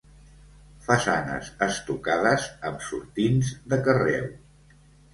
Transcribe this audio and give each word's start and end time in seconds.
Façanes 0.87 1.51
estucades 1.67 2.49
amb 2.73 2.89
sortints 2.89 3.55
de 3.75 3.83
carreu. 3.91 4.31